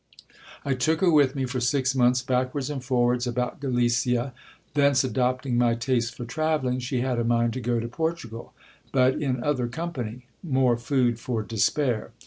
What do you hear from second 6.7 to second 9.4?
she had a mind to go to Portugal, but